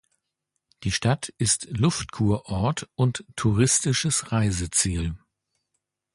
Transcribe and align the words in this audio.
Die 0.83 0.91
Stadt 0.91 1.29
ist 1.37 1.67
Luftkurort 1.77 2.89
und 2.95 3.23
touristisches 3.35 4.31
Reiseziel. 4.31 5.13